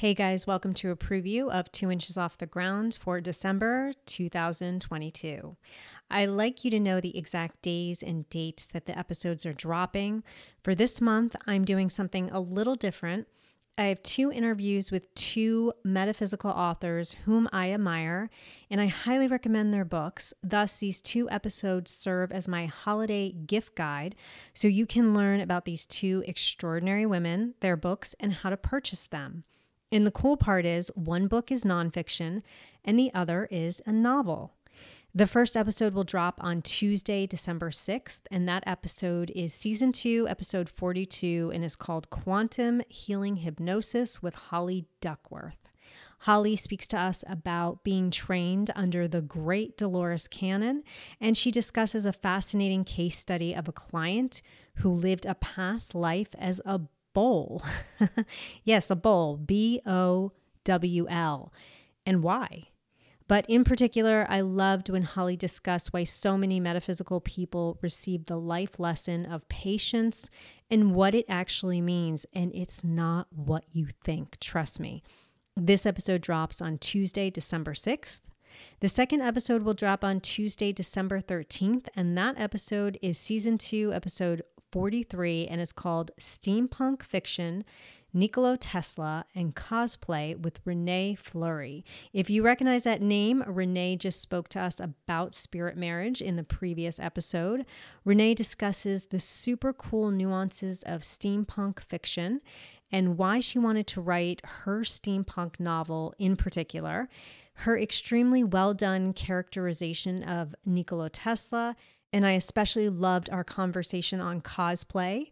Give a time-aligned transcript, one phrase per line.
[0.00, 5.58] Hey guys, welcome to a preview of Two Inches Off the Ground for December 2022.
[6.10, 10.24] I like you to know the exact days and dates that the episodes are dropping.
[10.64, 13.28] For this month, I'm doing something a little different.
[13.76, 18.30] I have two interviews with two metaphysical authors whom I admire,
[18.70, 20.32] and I highly recommend their books.
[20.42, 24.16] Thus, these two episodes serve as my holiday gift guide
[24.54, 29.06] so you can learn about these two extraordinary women, their books, and how to purchase
[29.06, 29.44] them.
[29.92, 32.42] And the cool part is one book is nonfiction
[32.84, 34.54] and the other is a novel.
[35.12, 40.28] The first episode will drop on Tuesday, December 6th, and that episode is season two,
[40.28, 45.56] episode 42, and is called Quantum Healing Hypnosis with Holly Duckworth.
[46.20, 50.84] Holly speaks to us about being trained under the great Dolores Cannon,
[51.20, 54.42] and she discusses a fascinating case study of a client
[54.76, 56.82] who lived a past life as a
[57.12, 57.62] bowl.
[58.64, 60.32] yes, a bowl, B O
[60.64, 61.52] W L.
[62.06, 62.68] And why?
[63.30, 68.36] But in particular, I loved when Holly discussed why so many metaphysical people receive the
[68.36, 70.28] life lesson of patience
[70.68, 72.26] and what it actually means.
[72.32, 75.04] And it's not what you think, trust me.
[75.56, 78.22] This episode drops on Tuesday, December 6th.
[78.80, 83.92] The second episode will drop on Tuesday, December 13th, and that episode is season two,
[83.92, 87.64] episode 43, and is called Steampunk Fiction
[88.12, 91.84] Nikola Tesla, and Cosplay with Renee Fleury.
[92.12, 96.42] If you recognize that name, Renee just spoke to us about spirit marriage in the
[96.42, 97.64] previous episode.
[98.04, 102.40] Renee discusses the super cool nuances of steampunk fiction
[102.92, 107.08] and why she wanted to write her steampunk novel in particular,
[107.54, 111.76] her extremely well done characterization of Nikola Tesla,
[112.12, 115.30] and I especially loved our conversation on cosplay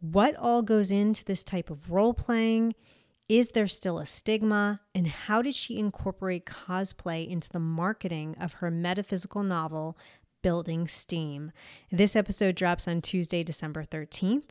[0.00, 2.74] what all goes into this type of role playing?
[3.28, 4.80] Is there still a stigma?
[4.94, 9.98] And how did she incorporate cosplay into the marketing of her metaphysical novel,
[10.42, 11.52] Building Steam?
[11.90, 14.50] This episode drops on Tuesday, December 13th.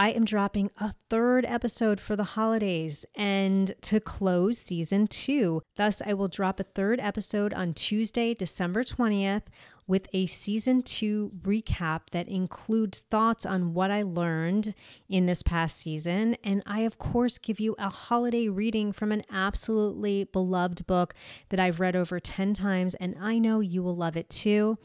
[0.00, 5.60] I am dropping a third episode for the holidays and to close season two.
[5.76, 9.42] Thus, I will drop a third episode on Tuesday, December 20th,
[9.88, 14.72] with a season two recap that includes thoughts on what I learned
[15.08, 16.36] in this past season.
[16.44, 21.12] And I, of course, give you a holiday reading from an absolutely beloved book
[21.48, 24.78] that I've read over 10 times, and I know you will love it too.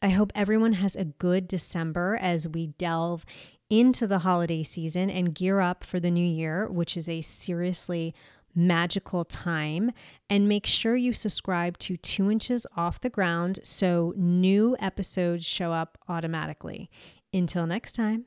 [0.00, 3.24] I hope everyone has a good December as we delve
[3.70, 8.14] into the holiday season and gear up for the new year, which is a seriously
[8.54, 9.92] magical time.
[10.28, 15.72] And make sure you subscribe to Two Inches Off the Ground so new episodes show
[15.72, 16.90] up automatically.
[17.32, 18.26] Until next time.